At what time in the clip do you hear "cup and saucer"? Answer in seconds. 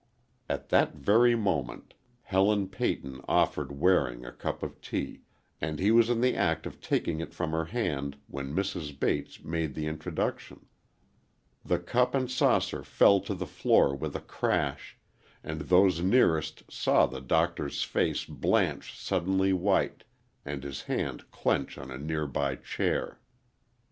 11.77-12.83